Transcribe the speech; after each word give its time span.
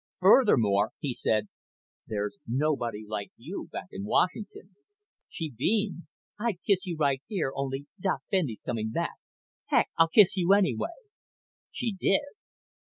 Furthermore," 0.19 0.93
he 0.97 1.13
said, 1.13 1.47
"there's 2.07 2.39
nobody 2.47 3.05
like 3.07 3.31
you 3.37 3.69
back 3.71 3.89
in 3.91 4.03
Washington." 4.03 4.75
She 5.29 5.53
beamed. 5.55 6.07
"I'd 6.39 6.57
kiss 6.65 6.87
you 6.87 6.97
right 6.99 7.21
here, 7.27 7.51
only 7.55 7.85
Doc 8.01 8.21
Bendy's 8.31 8.63
coming 8.63 8.89
back. 8.89 9.17
Heck, 9.67 9.91
I'll 9.99 10.07
kiss 10.09 10.35
you 10.35 10.53
anyway." 10.53 10.89
She 11.69 11.93
did. 11.93 12.21